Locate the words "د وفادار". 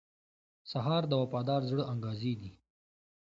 1.07-1.61